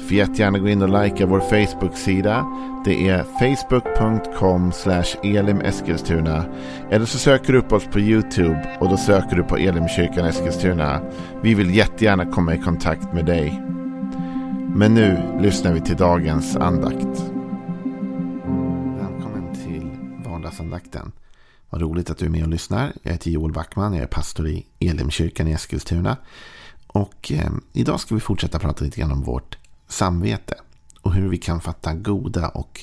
Får 0.00 0.16
jättegärna 0.16 0.58
gå 0.58 0.68
in 0.68 0.82
och 0.82 1.02
likea 1.04 1.26
vår 1.26 1.40
Facebook-sida. 1.40 2.46
Det 2.84 3.08
är 3.08 3.22
facebook.com 3.22 4.72
elimeskilstuna. 5.22 6.44
Eller 6.90 7.06
så 7.06 7.18
söker 7.18 7.52
du 7.52 7.58
upp 7.58 7.72
oss 7.72 7.84
på 7.84 8.00
YouTube 8.00 8.76
och 8.80 8.88
då 8.88 8.96
söker 8.96 9.36
du 9.36 9.42
på 9.42 9.56
Elimkyrkan 9.56 10.26
Eskilstuna. 10.26 11.00
Vi 11.42 11.54
vill 11.54 11.74
jättegärna 11.74 12.26
komma 12.26 12.54
i 12.54 12.58
kontakt 12.58 13.12
med 13.12 13.26
dig. 13.26 13.62
Men 14.74 14.94
nu 14.94 15.38
lyssnar 15.40 15.72
vi 15.72 15.80
till 15.80 15.96
dagens 15.96 16.56
andakt. 16.56 17.22
Välkommen 19.00 19.54
till 19.64 19.90
vardagsandakten. 20.26 21.12
Vad 21.70 21.82
roligt 21.82 22.10
att 22.10 22.18
du 22.18 22.26
är 22.26 22.30
med 22.30 22.42
och 22.42 22.48
lyssnar. 22.48 22.92
Jag 23.02 23.12
heter 23.12 23.30
Joel 23.30 23.52
Backman. 23.52 23.94
Jag 23.94 24.02
är 24.02 24.06
pastor 24.06 24.48
i 24.48 24.66
Elimkyrkan 24.78 25.48
i 25.48 25.52
Eskilstuna. 25.52 26.16
Och 26.86 27.32
eh, 27.32 27.50
idag 27.72 28.00
ska 28.00 28.14
vi 28.14 28.20
fortsätta 28.20 28.58
prata 28.58 28.84
lite 28.84 29.00
grann 29.00 29.12
om 29.12 29.22
vårt 29.22 29.58
samvete. 29.90 30.54
Och 31.00 31.14
hur 31.14 31.28
vi 31.28 31.38
kan 31.38 31.60
fatta 31.60 31.94
goda 31.94 32.48
och 32.48 32.80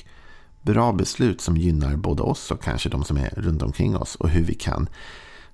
bra 0.62 0.92
beslut 0.92 1.40
som 1.40 1.56
gynnar 1.56 1.96
både 1.96 2.22
oss 2.22 2.50
och 2.50 2.62
kanske 2.62 2.88
de 2.88 3.04
som 3.04 3.16
är 3.16 3.30
runt 3.36 3.62
omkring 3.62 3.96
oss. 3.96 4.14
Och 4.14 4.28
hur 4.28 4.44
vi 4.44 4.54
kan 4.54 4.88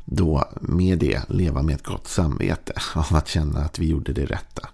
då 0.05 0.45
med 0.61 0.98
det 0.98 1.28
leva 1.28 1.62
med 1.62 1.75
ett 1.75 1.87
gott 1.87 2.06
samvete. 2.06 2.73
Av 2.95 3.17
att 3.17 3.28
känna 3.28 3.61
att 3.61 3.78
vi 3.78 3.87
gjorde 3.87 4.12
det 4.12 4.27
rätta. 4.27 4.69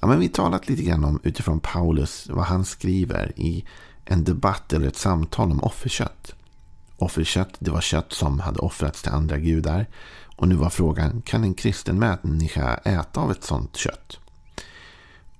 Ja, 0.00 0.06
men 0.06 0.20
vi 0.20 0.28
talat 0.28 0.68
lite 0.68 0.82
grann 0.82 1.04
om 1.04 1.20
utifrån 1.22 1.60
Paulus 1.60 2.26
vad 2.30 2.44
han 2.44 2.64
skriver 2.64 3.32
i 3.36 3.64
en 4.04 4.24
debatt 4.24 4.72
eller 4.72 4.88
ett 4.88 4.96
samtal 4.96 5.50
om 5.50 5.62
offerkött. 5.62 6.34
Offerkött, 6.96 7.56
det 7.58 7.70
var 7.70 7.80
kött 7.80 8.12
som 8.12 8.40
hade 8.40 8.58
offrats 8.58 9.02
till 9.02 9.12
andra 9.12 9.38
gudar. 9.38 9.86
Och 10.36 10.48
nu 10.48 10.54
var 10.54 10.70
frågan, 10.70 11.22
kan 11.22 11.44
en 11.44 11.54
kristen 11.54 11.98
människa 11.98 12.74
äta 12.74 13.20
av 13.20 13.30
ett 13.30 13.44
sånt 13.44 13.76
kött? 13.76 14.18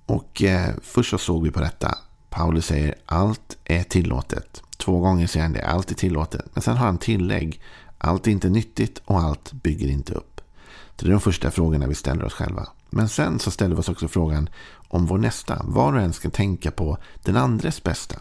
Och 0.09 0.43
eh, 0.43 0.75
först 0.81 1.09
så 1.09 1.17
såg 1.17 1.43
vi 1.43 1.51
på 1.51 1.59
detta. 1.59 1.97
Paulus 2.29 2.65
säger 2.65 2.95
allt 3.05 3.57
är 3.65 3.83
tillåtet. 3.83 4.63
Två 4.77 4.99
gånger 4.99 5.27
säger 5.27 5.43
han 5.43 5.53
det, 5.53 5.65
allt 5.67 5.91
är 5.91 5.95
tillåtet. 5.95 6.45
Men 6.53 6.61
sen 6.61 6.77
har 6.77 6.85
han 6.85 6.97
tillägg. 6.97 7.61
Allt 7.97 8.27
är 8.27 8.31
inte 8.31 8.49
nyttigt 8.49 9.01
och 9.05 9.19
allt 9.19 9.51
bygger 9.51 9.87
inte 9.87 10.13
upp. 10.13 10.41
Det 10.95 11.05
är 11.05 11.11
de 11.11 11.19
första 11.19 11.51
frågorna 11.51 11.87
vi 11.87 11.95
ställer 11.95 12.25
oss 12.25 12.33
själva. 12.33 12.67
Men 12.89 13.09
sen 13.09 13.39
så 13.39 13.51
ställer 13.51 13.75
vi 13.75 13.81
oss 13.81 13.89
också 13.89 14.07
frågan 14.07 14.49
om 14.87 15.05
vår 15.05 15.17
nästa. 15.17 15.61
Var 15.63 15.93
och 15.93 16.01
en 16.01 16.13
ska 16.13 16.29
tänka 16.29 16.71
på 16.71 16.97
den 17.23 17.37
andres 17.37 17.83
bästa. 17.83 18.15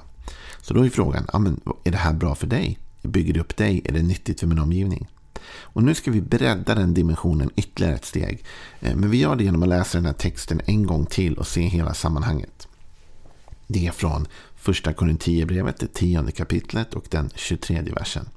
Så 0.60 0.74
då 0.74 0.86
är 0.86 0.90
frågan, 0.90 1.26
ja, 1.32 1.38
men, 1.38 1.60
är 1.84 1.90
det 1.90 1.98
här 1.98 2.12
bra 2.12 2.34
för 2.34 2.46
dig? 2.46 2.78
Bygger 3.02 3.34
det 3.34 3.40
upp 3.40 3.56
dig? 3.56 3.82
Är 3.84 3.92
det 3.92 4.02
nyttigt 4.02 4.40
för 4.40 4.46
min 4.46 4.58
omgivning? 4.58 5.08
Och 5.50 5.82
nu 5.82 5.94
ska 5.94 6.10
vi 6.10 6.20
bredda 6.20 6.74
den 6.74 6.94
dimensionen 6.94 7.50
ytterligare 7.56 7.94
ett 7.94 8.04
steg. 8.04 8.44
Eh, 8.80 8.96
men 8.96 9.10
vi 9.10 9.18
gör 9.18 9.36
det 9.36 9.44
genom 9.44 9.62
att 9.62 9.68
läsa 9.68 9.98
den 9.98 10.06
här 10.06 10.12
texten 10.12 10.60
en 10.66 10.86
gång 10.86 11.06
till 11.06 11.38
och 11.38 11.46
se 11.46 11.62
hela 11.62 11.94
sammanhanget. 11.94 12.68
Det 13.66 13.86
är 13.86 13.92
från 13.92 14.26
första 14.56 14.92
Korinthierbrevet, 14.92 15.78
det 15.78 15.94
tionde 15.94 16.32
kapitlet 16.32 16.94
och 16.94 17.06
den 17.10 17.30
23 17.34 17.82
versen. 17.82 18.28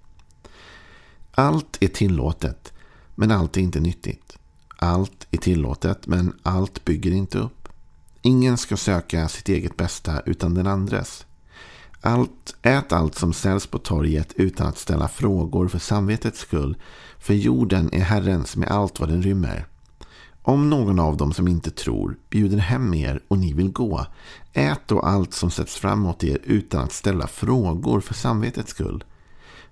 Allt 1.31 1.78
är 1.80 1.88
tillåtet, 1.88 2.73
men 3.16 3.31
allt 3.31 3.58
är 3.58 3.62
inte 3.62 3.80
nyttigt. 3.80 4.38
Allt 4.78 5.28
är 5.31 5.38
tillåtet, 5.38 6.07
men 6.07 6.34
allt 6.44 6.86
bygger 6.86 7.12
inte 7.12 7.38
upp. 7.38 7.69
Ingen 8.22 8.57
ska 8.57 8.78
söka 8.78 9.28
sitt 9.28 9.50
eget 9.50 9.78
bästa 9.78 10.22
utan 10.25 10.53
den 10.53 10.68
andres. 10.68 11.25
Allt, 12.01 12.56
ät 12.62 12.91
allt 12.91 13.16
som 13.16 13.34
säljs 13.34 13.67
på 13.67 13.78
torget 13.78 14.34
utan 14.35 14.67
att 14.67 14.78
ställa 14.78 15.07
frågor 15.07 15.67
för 15.67 15.79
samvetets 15.79 16.39
skull. 16.39 16.78
För 17.19 17.34
jorden 17.34 17.89
är 17.94 18.00
Herrens 18.00 18.56
med 18.56 18.72
allt 18.72 19.00
vad 19.00 19.09
den 19.09 19.22
rymmer. 19.22 19.67
Om 20.44 20.69
någon 20.69 21.00
av 21.00 21.17
dem 21.17 21.34
som 21.34 21.47
inte 21.47 21.72
tror 21.72 22.17
bjuder 22.29 22.57
hem 22.57 22.94
er 22.94 23.23
och 23.28 23.38
ni 23.38 23.53
vill 23.53 23.72
gå, 23.72 24.06
ät 24.53 24.81
då 24.88 25.00
allt 25.00 25.34
som 25.34 25.51
sätts 25.51 25.75
framåt 25.75 26.23
er 26.23 26.39
utan 26.44 26.84
att 26.84 26.91
ställa 26.91 27.28
frågor 27.28 28.01
för 28.01 28.13
samvetets 28.13 28.69
skull. 28.69 29.03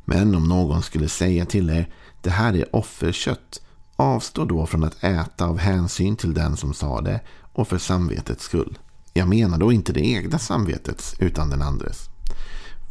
Men 0.05 0.35
om 0.35 0.47
någon 0.47 0.81
skulle 0.81 1.09
säga 1.09 1.45
till 1.45 1.69
er, 1.69 1.93
det 2.21 2.29
här 2.29 2.55
är 2.55 2.75
offerkött, 2.75 3.61
avstå 3.95 4.45
då 4.45 4.65
från 4.65 4.83
att 4.83 5.03
äta 5.03 5.45
av 5.45 5.57
hänsyn 5.57 6.15
till 6.15 6.33
den 6.33 6.57
som 6.57 6.73
sa 6.73 7.01
det 7.01 7.21
och 7.53 7.67
för 7.67 7.77
samvetets 7.77 8.43
skull. 8.43 8.77
Jag 9.13 9.27
menar 9.27 9.57
då 9.57 9.71
inte 9.71 9.93
det 9.93 10.05
egna 10.05 10.39
samvetets 10.39 11.15
utan 11.19 11.49
den 11.49 11.61
andres. 11.61 12.08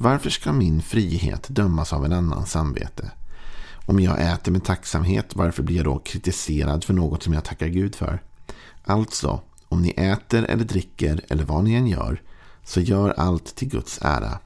Varför 0.00 0.30
ska 0.30 0.52
min 0.52 0.82
frihet 0.82 1.46
dömas 1.48 1.92
av 1.92 2.04
en 2.04 2.12
annan 2.12 2.46
samvete? 2.46 3.10
Om 3.86 4.00
jag 4.00 4.32
äter 4.32 4.52
med 4.52 4.64
tacksamhet, 4.64 5.36
varför 5.36 5.62
blir 5.62 5.76
jag 5.76 5.84
då 5.84 5.98
kritiserad 5.98 6.84
för 6.84 6.94
något 6.94 7.22
som 7.22 7.32
jag 7.32 7.44
tackar 7.44 7.66
Gud 7.68 7.94
för? 7.94 8.22
Alltså, 8.84 9.40
om 9.68 9.82
ni 9.82 9.90
äter 9.90 10.44
eller 10.44 10.64
dricker 10.64 11.20
eller 11.28 11.44
vad 11.44 11.64
ni 11.64 11.74
än 11.74 11.86
gör, 11.86 12.22
så 12.64 12.80
gör 12.80 13.10
allt 13.10 13.56
till 13.56 13.68
Guds 13.68 13.98
ära. 14.02 14.38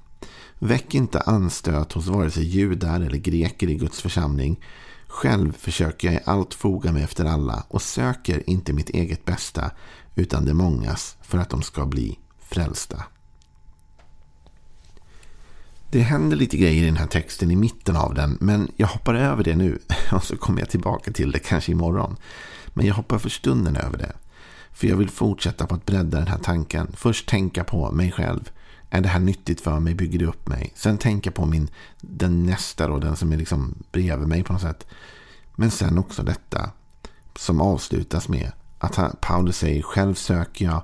Väck 0.59 0.95
inte 0.95 1.21
anstöt 1.21 1.93
hos 1.93 2.07
vare 2.07 2.31
sig 2.31 2.45
judar 2.45 3.01
eller 3.01 3.19
greker 3.19 3.71
i 3.71 3.75
Guds 3.75 4.01
församling. 4.01 4.61
Själv 5.07 5.53
försöker 5.53 6.09
jag 6.09 6.15
i 6.15 6.25
allt 6.25 6.55
foga 6.55 6.93
mig 6.93 7.03
efter 7.03 7.25
alla 7.25 7.65
och 7.69 7.83
söker 7.83 8.51
inte 8.51 8.73
mitt 8.73 8.91
eget 8.91 9.25
bästa 9.25 9.71
utan 10.15 10.45
det 10.45 10.55
mångas 10.55 11.17
för 11.23 11.39
att 11.39 11.51
de 11.51 11.63
ska 11.63 11.87
bli 11.87 12.19
frälsta. 12.41 13.05
Det 15.92 16.00
händer 16.00 16.36
lite 16.36 16.56
grejer 16.56 16.82
i 16.82 16.86
den 16.86 16.97
här 16.97 17.06
texten 17.06 17.50
i 17.50 17.56
mitten 17.56 17.97
av 17.97 18.14
den. 18.14 18.38
Men 18.41 18.72
jag 18.76 18.86
hoppar 18.86 19.14
över 19.14 19.44
det 19.44 19.56
nu. 19.56 19.78
Och 20.12 20.25
så 20.25 20.36
kommer 20.36 20.60
jag 20.60 20.70
tillbaka 20.70 21.12
till 21.12 21.32
det 21.32 21.38
kanske 21.38 21.72
imorgon. 21.72 22.16
Men 22.69 22.86
jag 22.86 22.94
hoppar 22.94 23.19
för 23.19 23.28
stunden 23.28 23.76
över 23.76 23.98
det. 23.98 24.12
För 24.72 24.86
jag 24.86 24.97
vill 24.97 25.10
fortsätta 25.10 25.66
på 25.66 25.75
att 25.75 25.86
bredda 25.86 26.19
den 26.19 26.26
här 26.26 26.38
tanken. 26.38 26.92
Först 26.97 27.28
tänka 27.28 27.64
på 27.64 27.91
mig 27.91 28.12
själv. 28.12 28.50
Är 28.91 29.00
det 29.00 29.08
här 29.08 29.20
nyttigt 29.20 29.60
för 29.60 29.80
mig? 29.80 29.94
Bygger 29.94 30.19
det 30.19 30.26
upp 30.26 30.48
mig? 30.48 30.72
Sen 30.75 30.98
tänka 30.98 31.30
på 31.30 31.47
min, 31.47 31.69
den 32.00 32.47
nästa 32.47 32.88
då. 32.88 32.98
Den 32.98 33.16
som 33.16 33.32
är 33.32 33.36
liksom 33.36 33.74
bredvid 33.92 34.28
mig 34.28 34.42
på 34.42 34.53
något 34.53 34.62
sätt. 34.62 34.86
Men 35.56 35.70
sen 35.70 35.98
också 35.98 36.22
detta. 36.22 36.70
Som 37.36 37.60
avslutas 37.60 38.28
med 38.28 38.53
att 38.78 39.20
Paulus 39.20 39.56
säger 39.56 39.82
själv 39.82 40.14
söker 40.14 40.64
jag 40.64 40.82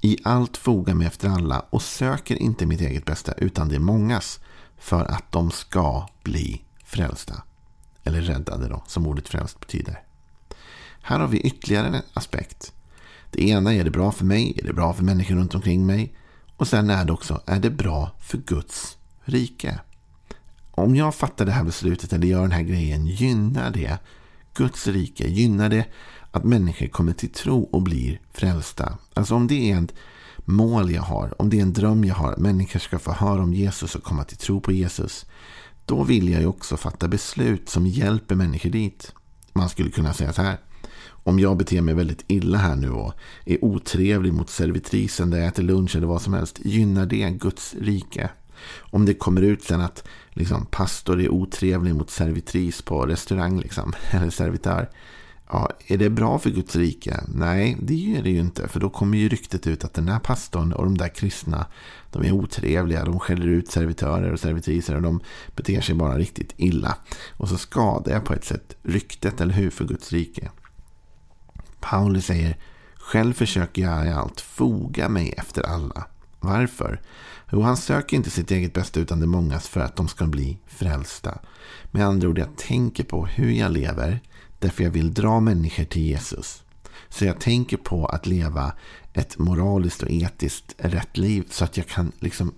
i 0.00 0.18
allt 0.24 0.56
foga 0.56 0.94
mig 0.94 1.06
efter 1.06 1.28
alla 1.28 1.60
och 1.70 1.82
söker 1.82 2.36
inte 2.36 2.66
mitt 2.66 2.80
eget 2.80 3.04
bästa 3.04 3.32
utan 3.32 3.68
det 3.68 3.78
mångas 3.78 4.40
för 4.78 5.04
att 5.04 5.32
de 5.32 5.50
ska 5.50 6.08
bli 6.22 6.62
frälsta. 6.84 7.42
Eller 8.04 8.20
räddade 8.20 8.68
då, 8.68 8.82
som 8.86 9.06
ordet 9.06 9.28
frälst 9.28 9.60
betyder. 9.60 10.02
Här 11.02 11.20
har 11.20 11.28
vi 11.28 11.40
ytterligare 11.40 11.86
en 11.86 12.02
aspekt. 12.14 12.72
Det 13.30 13.48
ena 13.48 13.74
är 13.74 13.84
det 13.84 13.90
bra 13.90 14.12
för 14.12 14.24
mig? 14.24 14.58
Är 14.62 14.66
det 14.66 14.72
bra 14.72 14.92
för 14.92 15.04
människor 15.04 15.34
runt 15.34 15.54
omkring 15.54 15.86
mig? 15.86 16.14
Och 16.56 16.68
sen 16.68 16.90
är 16.90 17.04
det 17.04 17.12
också, 17.12 17.40
är 17.46 17.60
det 17.60 17.70
bra 17.70 18.10
för 18.20 18.38
Guds 18.38 18.98
rike? 19.24 19.80
Om 20.70 20.96
jag 20.96 21.14
fattar 21.14 21.44
det 21.44 21.52
här 21.52 21.64
beslutet 21.64 22.12
eller 22.12 22.26
gör 22.26 22.42
den 22.42 22.52
här 22.52 22.62
grejen, 22.62 23.06
gynnar 23.06 23.70
det 23.70 23.98
Guds 24.54 24.86
rike? 24.86 25.28
Gynnar 25.28 25.68
det 25.68 25.86
att 26.38 26.44
människor 26.44 26.86
kommer 26.86 27.12
till 27.12 27.32
tro 27.32 27.62
och 27.62 27.82
blir 27.82 28.20
frälsta? 28.32 28.98
Alltså 29.14 29.34
om 29.34 29.46
det 29.46 29.70
är 29.70 29.82
ett 29.82 29.94
mål 30.44 30.90
jag 30.90 31.02
har, 31.02 31.40
om 31.42 31.50
det 31.50 31.58
är 31.58 31.62
en 31.62 31.72
dröm 31.72 32.04
jag 32.04 32.14
har, 32.14 32.32
Att 32.32 32.38
människor 32.38 32.80
ska 32.80 32.98
få 32.98 33.12
höra 33.12 33.42
om 33.42 33.54
Jesus 33.54 33.94
och 33.94 34.02
komma 34.02 34.24
till 34.24 34.36
tro 34.36 34.60
på 34.60 34.72
Jesus. 34.72 35.26
Då 35.84 36.04
vill 36.04 36.28
jag 36.28 36.40
ju 36.40 36.46
också 36.46 36.76
fatta 36.76 37.08
beslut 37.08 37.68
som 37.68 37.86
hjälper 37.86 38.34
människor 38.34 38.70
dit. 38.70 39.12
Man 39.52 39.68
skulle 39.68 39.90
kunna 39.90 40.14
säga 40.14 40.32
så 40.32 40.42
här. 40.42 40.58
Om 41.06 41.38
jag 41.38 41.56
beter 41.56 41.80
mig 41.80 41.94
väldigt 41.94 42.24
illa 42.26 42.58
här 42.58 42.76
nu 42.76 42.90
och 42.90 43.12
är 43.44 43.64
otrevlig 43.64 44.32
mot 44.32 44.50
servitrisen 44.50 45.30
där 45.30 45.38
jag 45.38 45.46
äter 45.46 45.62
lunch 45.62 45.96
eller 45.96 46.06
vad 46.06 46.22
som 46.22 46.34
helst. 46.34 46.60
Gynnar 46.64 47.06
det 47.06 47.30
Guds 47.30 47.74
rike? 47.80 48.30
Om 48.76 49.06
det 49.06 49.14
kommer 49.14 49.42
ut 49.42 49.64
sen 49.64 49.80
att 49.80 50.08
liksom, 50.30 50.66
pastor 50.66 51.20
är 51.20 51.28
otrevlig 51.28 51.94
mot 51.94 52.10
servitris 52.10 52.82
på 52.82 53.06
restaurang 53.06 53.60
liksom, 53.60 53.92
eller 54.10 54.30
servitör. 54.30 54.90
Ja, 55.50 55.70
är 55.86 55.98
det 55.98 56.10
bra 56.10 56.38
för 56.38 56.50
Guds 56.50 56.76
rike? 56.76 57.20
Nej, 57.28 57.76
det 57.82 58.16
är 58.16 58.22
det 58.22 58.30
ju 58.30 58.40
inte. 58.40 58.68
För 58.68 58.80
då 58.80 58.90
kommer 58.90 59.18
ju 59.18 59.28
ryktet 59.28 59.66
ut 59.66 59.84
att 59.84 59.94
den 59.94 60.08
här 60.08 60.18
pastorn 60.18 60.72
och 60.72 60.84
de 60.84 60.98
där 60.98 61.08
kristna, 61.08 61.66
de 62.12 62.24
är 62.24 62.32
otrevliga. 62.32 63.04
De 63.04 63.18
skäller 63.18 63.46
ut 63.46 63.70
servitörer 63.70 64.32
och 64.32 64.40
servitriser 64.40 64.96
och 64.96 65.02
de 65.02 65.20
beter 65.56 65.80
sig 65.80 65.94
bara 65.94 66.18
riktigt 66.18 66.54
illa. 66.56 66.96
Och 67.36 67.48
så 67.48 67.58
skadar 67.58 68.12
jag 68.12 68.24
på 68.24 68.34
ett 68.34 68.44
sätt 68.44 68.76
ryktet, 68.82 69.40
eller 69.40 69.54
hur, 69.54 69.70
för 69.70 69.84
Guds 69.84 70.12
rike. 70.12 70.50
Paulus 71.80 72.26
säger, 72.26 72.56
själv 72.94 73.32
försöker 73.32 73.82
jag 73.82 74.06
i 74.06 74.10
allt 74.10 74.40
foga 74.40 75.08
mig 75.08 75.34
efter 75.36 75.62
alla. 75.62 76.06
Varför? 76.40 77.00
Jo, 77.52 77.60
han 77.62 77.76
söker 77.76 78.16
inte 78.16 78.30
sitt 78.30 78.50
eget 78.50 78.72
bästa 78.72 79.00
utan 79.00 79.20
det 79.20 79.26
mångas 79.26 79.68
för 79.68 79.80
att 79.80 79.96
de 79.96 80.08
ska 80.08 80.26
bli 80.26 80.58
frälsta. 80.66 81.38
Med 81.90 82.06
andra 82.06 82.28
ord, 82.28 82.38
jag 82.38 82.56
tänker 82.56 83.04
på 83.04 83.26
hur 83.26 83.50
jag 83.50 83.72
lever 83.72 84.20
Därför 84.58 84.84
jag 84.84 84.90
vill 84.90 85.14
dra 85.14 85.40
människor 85.40 85.84
till 85.84 86.02
Jesus. 86.02 86.62
Så 87.08 87.24
jag 87.24 87.40
tänker 87.40 87.76
på 87.76 88.06
att 88.06 88.26
leva 88.26 88.72
ett 89.12 89.38
moraliskt 89.38 90.02
och 90.02 90.10
etiskt 90.10 90.74
rätt 90.78 91.16
liv 91.16 91.44
så 91.50 91.64
att 91.64 91.76
jag 91.76 91.86
kan 91.86 92.12
liksom 92.18 92.54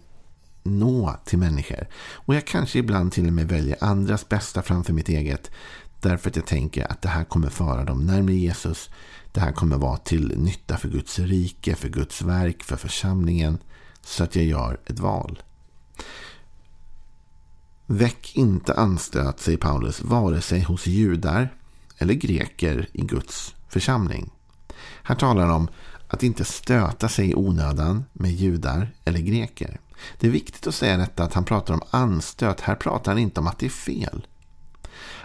nå 0.62 1.16
till 1.24 1.38
människor. 1.38 1.86
Och 2.12 2.34
jag 2.34 2.46
kanske 2.46 2.78
ibland 2.78 3.12
till 3.12 3.26
och 3.26 3.32
med 3.32 3.48
väljer 3.48 3.76
andras 3.80 4.28
bästa 4.28 4.62
framför 4.62 4.92
mitt 4.92 5.08
eget. 5.08 5.50
Därför 6.00 6.30
att 6.30 6.36
jag 6.36 6.46
tänker 6.46 6.92
att 6.92 7.02
det 7.02 7.08
här 7.08 7.24
kommer 7.24 7.50
föra 7.50 7.84
dem 7.84 8.06
närmare 8.06 8.34
Jesus. 8.34 8.90
Det 9.32 9.40
här 9.40 9.52
kommer 9.52 9.78
vara 9.78 9.96
till 9.96 10.38
nytta 10.38 10.76
för 10.76 10.88
Guds 10.88 11.18
rike, 11.18 11.74
för 11.74 11.88
Guds 11.88 12.22
verk, 12.22 12.62
för 12.62 12.76
församlingen. 12.76 13.58
Så 14.02 14.24
att 14.24 14.36
jag 14.36 14.44
gör 14.44 14.80
ett 14.86 14.98
val. 14.98 15.42
Väck 17.86 18.36
inte 18.36 18.74
anstöt, 18.74 19.40
säger 19.40 19.58
Paulus, 19.58 20.02
vare 20.02 20.40
sig 20.40 20.60
hos 20.60 20.86
judar 20.86 21.54
eller 22.00 22.14
greker 22.14 22.88
i 22.92 23.02
Guds 23.02 23.54
församling. 23.68 24.30
Här 25.02 25.14
talar 25.14 25.42
han 25.42 25.56
om 25.56 25.68
att 26.08 26.22
inte 26.22 26.44
stöta 26.44 27.08
sig 27.08 27.30
i 27.30 27.34
onödan 27.34 28.04
med 28.12 28.30
judar 28.32 28.90
eller 29.04 29.20
greker. 29.20 29.80
Det 30.18 30.26
är 30.26 30.30
viktigt 30.30 30.66
att 30.66 30.74
säga 30.74 30.96
detta 30.96 31.24
att 31.24 31.34
han 31.34 31.44
pratar 31.44 31.74
om 31.74 31.82
anstöt. 31.90 32.60
Här 32.60 32.74
pratar 32.74 33.12
han 33.12 33.18
inte 33.18 33.40
om 33.40 33.46
att 33.46 33.58
det 33.58 33.66
är 33.66 33.70
fel. 33.70 34.26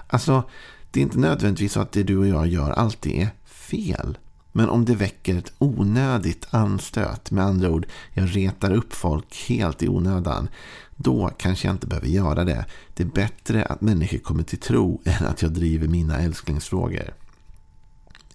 Alltså, 0.07 0.49
det 0.91 0.99
är 0.99 1.03
inte 1.03 1.19
nödvändigtvis 1.19 1.73
så 1.73 1.79
att 1.79 1.91
det 1.91 2.03
du 2.03 2.17
och 2.17 2.27
jag 2.27 2.47
gör 2.47 2.71
alltid 2.71 3.21
är 3.21 3.29
fel. 3.45 4.17
Men 4.51 4.69
om 4.69 4.85
det 4.85 4.95
väcker 4.95 5.35
ett 5.35 5.53
onödigt 5.57 6.47
anstöt, 6.49 7.31
med 7.31 7.45
andra 7.45 7.69
ord, 7.69 7.87
jag 8.13 8.35
retar 8.35 8.73
upp 8.73 8.93
folk 8.93 9.45
helt 9.47 9.83
i 9.83 9.87
onödan, 9.87 10.49
då 10.95 11.31
kanske 11.37 11.67
jag 11.67 11.75
inte 11.75 11.87
behöver 11.87 12.07
göra 12.07 12.43
det. 12.43 12.65
Det 12.93 13.03
är 13.03 13.07
bättre 13.07 13.65
att 13.65 13.81
människor 13.81 14.17
kommer 14.17 14.43
till 14.43 14.59
tro 14.59 15.01
än 15.05 15.25
att 15.25 15.41
jag 15.41 15.51
driver 15.51 15.87
mina 15.87 16.19
älsklingsfrågor. 16.19 17.13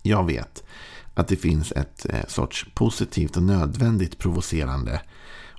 Jag 0.02 0.26
vet 0.26 0.62
att 1.14 1.28
det 1.28 1.36
finns 1.36 1.72
ett 1.72 2.06
eh, 2.10 2.26
sorts 2.28 2.66
positivt 2.74 3.36
och 3.36 3.42
nödvändigt 3.42 4.18
provocerande 4.18 5.00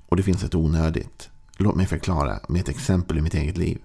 och 0.09 0.17
det 0.17 0.23
finns 0.23 0.43
ett 0.43 0.55
onödigt. 0.55 1.29
Låt 1.57 1.75
mig 1.75 1.85
förklara 1.85 2.39
med 2.49 2.61
ett 2.61 2.69
exempel 2.69 3.17
i 3.17 3.21
mitt 3.21 3.33
eget 3.33 3.57
liv. 3.57 3.77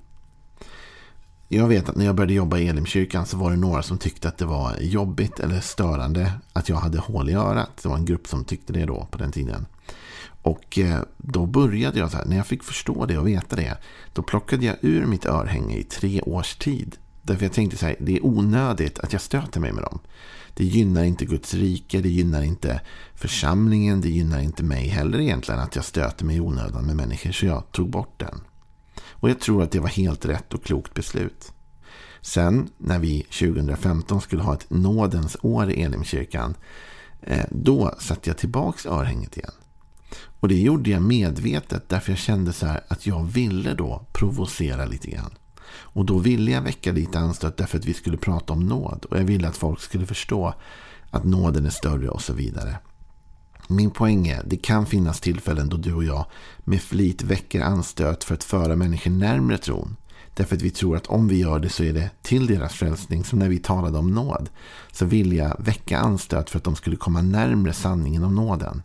Jag 1.48 1.68
vet 1.68 1.88
att 1.88 1.96
när 1.96 2.04
jag 2.04 2.14
började 2.14 2.34
jobba 2.34 2.58
i 2.58 2.68
Elimkyrkan 2.68 3.26
så 3.26 3.36
var 3.36 3.50
det 3.50 3.56
några 3.56 3.82
som 3.82 3.98
tyckte 3.98 4.28
att 4.28 4.38
det 4.38 4.46
var 4.46 4.76
jobbigt 4.80 5.40
eller 5.40 5.60
störande 5.60 6.32
att 6.52 6.68
jag 6.68 6.76
hade 6.76 6.98
hål 6.98 7.30
i 7.30 7.34
örat. 7.34 7.70
Det 7.82 7.88
var 7.88 7.96
en 7.96 8.04
grupp 8.04 8.26
som 8.26 8.44
tyckte 8.44 8.72
det 8.72 8.84
då 8.84 9.08
på 9.10 9.18
den 9.18 9.32
tiden. 9.32 9.66
Och 10.46 10.78
eh, 10.78 11.02
då 11.16 11.46
började 11.46 11.98
jag 11.98 12.10
så 12.10 12.16
här, 12.16 12.24
när 12.24 12.36
jag 12.36 12.46
fick 12.46 12.62
förstå 12.62 13.06
det 13.06 13.18
och 13.18 13.28
veta 13.28 13.56
det, 13.56 13.78
då 14.12 14.22
plockade 14.22 14.66
jag 14.66 14.76
ur 14.80 15.06
mitt 15.06 15.26
örhänge 15.26 15.76
i 15.76 15.84
tre 15.84 16.20
års 16.20 16.56
tid. 16.56 16.96
Därför 17.22 17.44
jag 17.44 17.52
tänkte 17.52 17.76
så 17.76 17.86
här, 17.86 17.96
det 18.00 18.16
är 18.16 18.26
onödigt 18.26 18.98
att 18.98 19.12
jag 19.12 19.22
stöter 19.22 19.60
mig 19.60 19.72
med 19.72 19.82
dem. 19.82 19.98
Det 20.54 20.64
gynnar 20.64 21.04
inte 21.04 21.24
Guds 21.24 21.54
rike, 21.54 22.00
det 22.00 22.08
gynnar 22.08 22.42
inte 22.42 22.80
församlingen, 23.14 24.00
det 24.00 24.08
gynnar 24.08 24.40
inte 24.40 24.62
mig 24.62 24.88
heller 24.88 25.20
egentligen 25.20 25.60
att 25.60 25.76
jag 25.76 25.84
stöter 25.84 26.24
mig 26.24 26.36
i 26.36 26.40
onödan 26.40 26.86
med 26.86 26.96
människor. 26.96 27.32
Så 27.32 27.46
jag 27.46 27.72
tog 27.72 27.90
bort 27.90 28.20
den. 28.20 28.40
Och 29.10 29.30
jag 29.30 29.40
tror 29.40 29.62
att 29.62 29.70
det 29.70 29.80
var 29.80 29.88
helt 29.88 30.24
rätt 30.24 30.54
och 30.54 30.64
klokt 30.64 30.94
beslut. 30.94 31.52
Sen 32.20 32.68
när 32.78 32.98
vi 32.98 33.20
2015 33.22 34.20
skulle 34.20 34.42
ha 34.42 34.54
ett 34.54 34.70
nådens 34.70 35.36
år 35.42 35.70
i 35.70 35.82
Elimkyrkan, 35.82 36.54
eh, 37.20 37.44
då 37.50 37.94
satte 37.98 38.30
jag 38.30 38.38
tillbaks 38.38 38.86
örhänget 38.86 39.36
igen. 39.36 39.52
Och 40.46 40.50
det 40.50 40.60
gjorde 40.60 40.90
jag 40.90 41.02
medvetet 41.02 41.88
därför 41.88 42.12
jag 42.12 42.18
kände 42.18 42.52
så 42.52 42.66
här 42.66 42.80
att 42.88 43.06
jag 43.06 43.24
ville 43.24 43.74
då 43.74 44.06
provocera 44.12 44.84
lite 44.84 45.10
grann. 45.10 45.34
Och 45.68 46.04
då 46.04 46.18
ville 46.18 46.50
jag 46.50 46.62
väcka 46.62 46.92
lite 46.92 47.18
anstöt 47.18 47.56
därför 47.56 47.78
att 47.78 47.84
vi 47.84 47.94
skulle 47.94 48.16
prata 48.16 48.52
om 48.52 48.66
nåd. 48.66 49.04
Och 49.04 49.18
jag 49.18 49.24
ville 49.24 49.48
att 49.48 49.56
folk 49.56 49.80
skulle 49.80 50.06
förstå 50.06 50.54
att 51.10 51.24
nåden 51.24 51.66
är 51.66 51.70
större 51.70 52.08
och 52.08 52.22
så 52.22 52.32
vidare. 52.32 52.78
Min 53.68 53.90
poäng 53.90 54.28
är, 54.28 54.42
det 54.46 54.56
kan 54.56 54.86
finnas 54.86 55.20
tillfällen 55.20 55.68
då 55.68 55.76
du 55.76 55.94
och 55.94 56.04
jag 56.04 56.26
med 56.58 56.82
flit 56.82 57.22
väcker 57.22 57.60
anstöt 57.60 58.24
för 58.24 58.34
att 58.34 58.44
föra 58.44 58.76
människor 58.76 59.10
närmre 59.10 59.58
tron. 59.58 59.96
Därför 60.34 60.56
att 60.56 60.62
vi 60.62 60.70
tror 60.70 60.96
att 60.96 61.06
om 61.06 61.28
vi 61.28 61.38
gör 61.38 61.58
det 61.58 61.68
så 61.68 61.84
är 61.84 61.92
det 61.92 62.10
till 62.22 62.46
deras 62.46 62.72
frälsning. 62.72 63.24
Som 63.24 63.38
när 63.38 63.48
vi 63.48 63.58
talade 63.58 63.98
om 63.98 64.10
nåd. 64.10 64.48
Så 64.92 65.04
vill 65.04 65.32
jag 65.32 65.56
väcka 65.58 65.98
anstöt 65.98 66.50
för 66.50 66.58
att 66.58 66.64
de 66.64 66.76
skulle 66.76 66.96
komma 66.96 67.22
närmre 67.22 67.72
sanningen 67.72 68.24
om 68.24 68.34
nåden. 68.34 68.82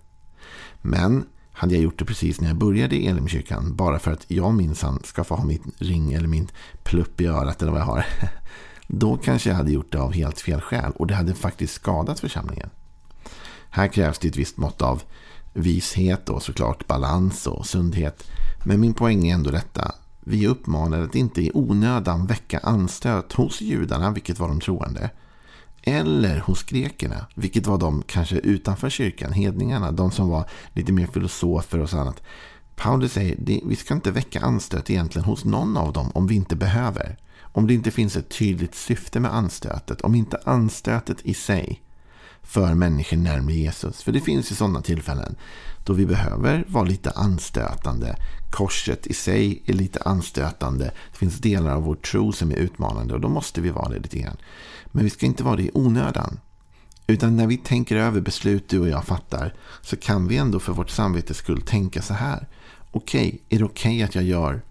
Men 0.82 1.26
hade 1.52 1.74
jag 1.74 1.84
gjort 1.84 2.00
det 2.00 2.06
precis 2.06 2.42
när 2.42 2.48
jag 2.48 2.58
började 2.58 2.96
i 2.96 3.08
Elimkyrkan. 3.08 3.76
Bara 3.76 4.00
för 4.00 4.12
att 4.12 4.26
jag 4.28 4.54
minsann 4.54 5.00
ska 5.04 5.24
få 5.24 5.36
ha 5.36 5.44
min 5.44 5.72
ring 5.78 6.14
eller 6.14 6.28
min 6.28 6.48
plupp 6.84 7.22
i 7.22 7.28
örat 7.28 7.62
eller 7.62 7.72
vad 7.72 7.82
jag 7.82 7.86
har. 7.86 8.06
Då 8.88 9.18
kanske 9.18 9.50
jag 9.50 9.58
hade 9.58 9.72
gjort 9.72 9.92
det 9.92 10.02
av 10.02 10.14
helt 10.14 10.40
fel 10.40 10.62
skäl. 10.62 10.92
Och 10.96 11.08
det 11.08 11.16
hade 11.16 11.34
faktiskt 11.34 11.74
skadat 11.74 12.20
församlingen. 12.20 12.70
Här 13.70 13.88
krävs 13.88 14.20
det 14.20 14.28
ett 14.28 14.36
visst 14.36 14.58
mått 14.58 14.82
av 14.82 15.04
vishet 15.54 16.30
och 16.30 16.44
såklart 16.44 16.88
balans 16.88 17.48
och 17.48 17.66
sundhet. 17.66 18.24
Men 18.66 18.80
min 18.80 18.94
poäng 18.94 19.28
är 19.28 19.34
ändå 19.34 19.52
detta. 19.52 19.96
Vi 20.20 20.48
uppmanar 20.48 21.02
att 21.02 21.16
inte 21.16 21.42
i 21.42 21.52
onödan 21.54 22.26
väcka 22.26 22.60
anstöt 22.60 23.34
hos 23.34 23.62
judarna, 23.62 24.12
vilket 24.12 24.40
var 24.40 24.48
de 24.48 24.60
troende. 24.60 25.10
Eller 25.84 26.40
hos 26.40 26.64
grekerna, 26.64 27.26
vilket 27.36 27.68
var 27.68 27.78
de 27.78 28.04
kanske 28.08 28.36
utanför 28.36 28.90
kyrkan, 28.90 29.34
hedningarna, 29.34 29.92
de 29.92 30.12
som 30.12 30.30
var 30.30 30.50
lite 30.74 30.92
mer 30.92 31.08
filosofer 31.08 31.80
och 31.80 31.90
så 31.90 31.98
annat. 31.98 32.24
Paulus 32.76 33.14
säger 33.14 33.34
att 33.34 33.70
vi 33.70 33.76
ska 33.76 33.94
inte 33.94 34.12
väcka 34.12 34.40
anstöt 34.40 34.90
egentligen 34.90 35.26
hos 35.26 35.46
någon 35.46 35.78
av 35.78 35.94
dem 35.94 36.12
om 36.14 36.28
vi 36.28 36.36
inte 36.36 36.56
behöver. 36.56 37.18
Om 37.42 37.68
det 37.68 37.74
inte 37.74 37.92
finns 37.92 38.16
ett 38.16 38.30
tydligt 38.30 38.76
syfte 38.76 39.20
med 39.20 39.34
anstötet, 39.34 40.02
om 40.02 40.16
inte 40.16 40.40
anstötet 40.46 41.22
i 41.22 41.34
sig 41.34 41.82
för 42.44 42.74
människor 42.74 43.18
närmare 43.18 43.54
Jesus. 43.54 44.04
För 44.04 44.12
det 44.12 44.22
finns 44.22 44.52
ju 44.52 44.56
sådana 44.56 44.82
tillfällen 44.82 45.36
då 45.86 45.94
vi 45.94 46.06
behöver 46.06 46.66
vara 46.68 46.84
lite 46.84 47.12
anstötande. 47.12 48.16
Korset 48.50 49.08
i 49.08 49.14
sig 49.14 49.64
är 49.66 49.74
lite 49.74 50.02
anstötande. 50.02 50.86
Det 51.12 51.18
finns 51.18 51.38
delar 51.38 51.76
av 51.76 51.84
vår 51.84 51.96
tro 51.96 52.32
som 52.32 52.52
är 52.52 52.56
utmanande 52.56 53.14
och 53.14 53.22
då 53.22 53.30
måste 53.30 53.62
vi 53.62 53.70
vara 53.70 53.90
det 53.90 54.00
lite 54.00 54.20
grann. 54.20 54.38
Men 54.86 55.04
vi 55.04 55.10
ska 55.10 55.26
inte 55.26 55.44
vara 55.44 55.56
det 55.56 55.64
i 55.64 55.72
onödan. 55.74 56.40
Utan 57.08 57.38
när 57.38 57.48
vi 57.48 57.58
tänker 57.58 57.96
över 57.96 58.22
beslut 58.22 58.70
du 58.70 58.80
och 58.80 58.90
jag 58.90 59.06
fattar 59.06 59.54
så 59.82 59.98
kan 59.98 60.28
vi 60.28 60.38
ändå 60.38 60.60
för 60.60 60.74
vårt 60.74 60.90
samvetes 60.90 61.38
skull 61.38 61.62
tänka 61.62 62.02
så 62.02 62.14
här. 62.14 62.48
Okej, 62.92 63.28
okay, 63.28 63.40
är 63.50 63.60
det 63.60 63.66
okej 63.66 63.96
okay 63.96 64.04
att 64.04 64.16
jag 64.16 64.24
gör 64.24 64.62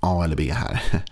A 0.00 0.24
eller 0.24 0.36
B 0.36 0.52
här? 0.52 0.82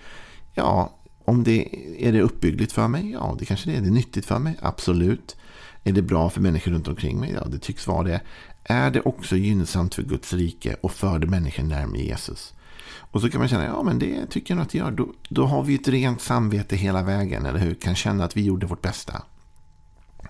Ja, 0.55 0.99
om 1.25 1.45
det 1.45 1.69
är 1.99 2.13
det 2.13 2.21
uppbyggligt 2.21 2.73
för 2.73 2.89
mig? 2.89 3.11
Ja, 3.11 3.37
det 3.39 3.45
kanske 3.45 3.71
det 3.71 3.77
är. 3.77 3.81
Det 3.81 3.89
är 3.89 3.93
nyttigt 3.93 4.27
för 4.27 4.39
mig? 4.39 4.59
Absolut. 4.63 5.37
Är 5.85 5.93
det 5.93 6.03
bra 6.03 6.31
för 6.31 6.41
människor 6.41 6.73
runt 6.73 6.89
omkring 6.89 7.21
mig? 7.21 7.33
Ja, 7.33 7.45
det 7.45 7.59
tycks 7.59 7.87
vara 7.87 8.03
det. 8.03 8.21
Är 8.65 8.91
det 8.91 9.01
också 9.01 9.37
gynnsamt 9.37 9.95
för 9.95 10.03
Guds 10.03 10.33
rike 10.33 10.77
och 10.81 10.93
för 10.93 11.19
människor 11.19 11.63
närmare 11.63 12.03
Jesus? 12.03 12.55
Och 12.95 13.21
så 13.21 13.31
kan 13.31 13.39
man 13.39 13.49
känna, 13.49 13.65
ja 13.65 13.83
men 13.83 13.99
det 13.99 14.27
tycker 14.27 14.55
jag 14.55 14.63
att 14.63 14.71
det 14.71 14.79
gör. 14.79 14.91
Då, 14.91 15.13
då 15.29 15.47
har 15.47 15.63
vi 15.63 15.75
ett 15.75 15.89
rent 15.89 16.21
samvete 16.21 16.77
hela 16.77 17.03
vägen, 17.03 17.47
eller 17.47 17.59
hur? 17.59 17.75
Kan 17.75 17.95
känna 17.95 18.25
att 18.25 18.37
vi 18.37 18.43
gjorde 18.43 18.67
vårt 18.67 18.83
bästa. 18.83 19.23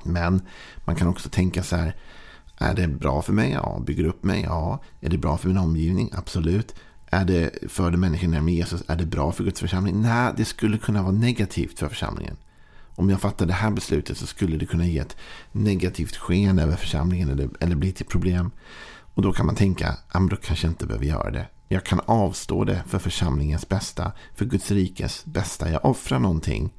Men 0.02 0.42
man 0.84 0.96
kan 0.96 1.08
också 1.08 1.28
tänka 1.28 1.62
så 1.62 1.76
här, 1.76 1.96
är 2.58 2.74
det 2.74 2.88
bra 2.88 3.22
för 3.22 3.32
mig? 3.32 3.50
Ja. 3.50 3.82
Bygger 3.86 4.04
upp 4.04 4.24
mig? 4.24 4.42
Ja. 4.42 4.82
Är 5.00 5.10
det 5.10 5.18
bra 5.18 5.38
för 5.38 5.48
min 5.48 5.58
omgivning? 5.58 6.10
Absolut. 6.12 6.74
Är 7.10 7.24
det 7.24 7.50
för 7.68 7.90
människor 7.90 8.28
närmare 8.28 8.52
Jesus? 8.52 8.82
Är 8.88 8.96
det 8.96 9.06
bra 9.06 9.32
för 9.32 9.44
Guds 9.44 9.60
församling? 9.60 10.02
Nej, 10.02 10.32
det 10.36 10.44
skulle 10.44 10.78
kunna 10.78 11.02
vara 11.02 11.12
negativt 11.12 11.78
för 11.78 11.88
församlingen 11.88 12.36
om 12.94 13.10
jag 13.10 13.20
fattar 13.20 13.46
det 13.46 13.52
här 13.52 13.70
beslutet 13.70 14.18
så 14.18 14.26
skulle 14.26 14.56
det 14.56 14.66
kunna 14.66 14.86
ge 14.86 14.98
ett 14.98 15.16
negativt 15.52 16.16
sken 16.16 16.58
över 16.58 16.76
församlingen 16.76 17.30
eller, 17.30 17.50
eller 17.60 17.76
bli 17.76 17.92
till 17.92 18.06
problem. 18.06 18.50
Och 19.14 19.22
då 19.22 19.32
kan 19.32 19.46
man 19.46 19.54
tänka, 19.54 19.96
ja, 20.12 20.20
men 20.20 20.28
då 20.28 20.36
kanske 20.36 20.66
jag 20.66 20.72
inte 20.72 20.86
behöver 20.86 21.06
göra 21.06 21.30
det. 21.30 21.46
Jag 21.68 21.84
kan 21.84 22.00
avstå 22.06 22.64
det 22.64 22.82
för 22.86 22.98
församlingens 22.98 23.68
bästa, 23.68 24.12
för 24.34 24.44
Guds 24.44 24.70
rikes 24.70 25.24
bästa. 25.24 25.70
Jag 25.70 25.84
offrar 25.84 26.18
någonting 26.18 26.72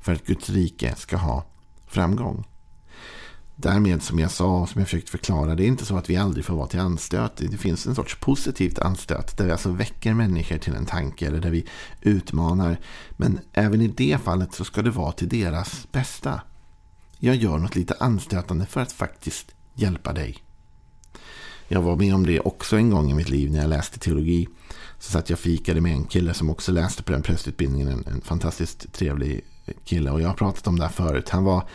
för 0.00 0.12
att 0.12 0.26
Guds 0.26 0.50
rike 0.50 0.94
ska 0.96 1.16
ha 1.16 1.44
framgång. 1.86 2.44
Därmed 3.56 4.02
som 4.02 4.18
jag 4.18 4.30
sa 4.30 4.60
och 4.60 4.68
som 4.68 4.80
jag 4.80 4.88
försökt 4.88 5.10
förklara, 5.10 5.54
det 5.54 5.64
är 5.64 5.66
inte 5.66 5.84
så 5.84 5.96
att 5.96 6.10
vi 6.10 6.16
aldrig 6.16 6.44
får 6.44 6.56
vara 6.56 6.66
till 6.66 6.80
anstöt. 6.80 7.36
Det 7.36 7.58
finns 7.58 7.86
en 7.86 7.94
sorts 7.94 8.20
positivt 8.20 8.78
anstöt 8.78 9.36
där 9.36 9.44
vi 9.44 9.52
alltså 9.52 9.70
väcker 9.70 10.14
människor 10.14 10.58
till 10.58 10.74
en 10.74 10.86
tanke 10.86 11.26
eller 11.26 11.40
där 11.40 11.50
vi 11.50 11.66
utmanar. 12.00 12.76
Men 13.10 13.40
även 13.52 13.80
i 13.80 13.88
det 13.88 14.18
fallet 14.24 14.54
så 14.54 14.64
ska 14.64 14.82
det 14.82 14.90
vara 14.90 15.12
till 15.12 15.28
deras 15.28 15.86
bästa. 15.92 16.40
Jag 17.18 17.36
gör 17.36 17.58
något 17.58 17.76
lite 17.76 17.94
anstötande 18.00 18.66
för 18.66 18.80
att 18.80 18.92
faktiskt 18.92 19.54
hjälpa 19.74 20.12
dig. 20.12 20.36
Jag 21.68 21.82
var 21.82 21.96
med 21.96 22.14
om 22.14 22.26
det 22.26 22.40
också 22.40 22.76
en 22.76 22.90
gång 22.90 23.10
i 23.10 23.14
mitt 23.14 23.28
liv 23.28 23.50
när 23.50 23.60
jag 23.60 23.68
läste 23.68 23.98
teologi. 23.98 24.48
Så 24.98 25.10
satt 25.10 25.30
jag 25.30 25.38
fikade 25.38 25.80
med 25.80 25.92
en 25.92 26.04
kille 26.04 26.34
som 26.34 26.50
också 26.50 26.72
läste 26.72 27.02
på 27.02 27.12
den 27.12 27.22
prästutbildningen. 27.22 27.88
En, 27.88 28.04
en 28.06 28.20
fantastiskt 28.20 28.92
trevlig 28.92 29.44
kille. 29.84 30.10
Och 30.10 30.20
jag 30.20 30.28
har 30.28 30.34
pratat 30.34 30.66
om 30.66 30.78
det 30.78 30.84
här 30.84 30.92
förut. 30.92 31.28
Han 31.28 31.44
var 31.44 31.68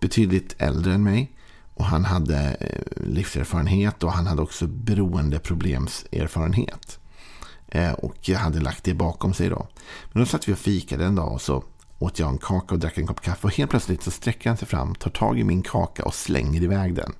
betydligt 0.00 0.54
äldre 0.58 0.94
än 0.94 1.02
mig. 1.02 1.32
Och 1.74 1.84
han 1.84 2.04
hade 2.04 2.56
eh, 2.60 2.82
livserfarenhet 3.06 4.02
och 4.02 4.12
han 4.12 4.26
hade 4.26 4.42
också 4.42 4.66
beroendeproblemserfarenhet. 4.66 6.98
Eh, 7.68 7.92
och 7.92 8.16
jag 8.20 8.38
hade 8.38 8.60
lagt 8.60 8.84
det 8.84 8.94
bakom 8.94 9.34
sig 9.34 9.48
då. 9.48 9.68
Men 10.12 10.22
då 10.22 10.26
satt 10.26 10.48
vi 10.48 10.52
och 10.52 10.58
fikade 10.58 11.04
en 11.04 11.14
dag 11.14 11.32
och 11.32 11.42
så 11.42 11.64
åt 11.98 12.18
jag 12.18 12.28
en 12.28 12.38
kaka 12.38 12.74
och 12.74 12.80
drack 12.80 12.98
en 12.98 13.06
kopp 13.06 13.20
kaffe. 13.20 13.46
Och 13.46 13.54
helt 13.54 13.70
plötsligt 13.70 14.02
så 14.02 14.10
sträcker 14.10 14.50
han 14.50 14.56
sig 14.56 14.68
fram, 14.68 14.94
tar 14.94 15.10
tag 15.10 15.38
i 15.38 15.44
min 15.44 15.62
kaka 15.62 16.04
och 16.04 16.14
slänger 16.14 16.62
iväg 16.62 16.94
den. 16.94 17.12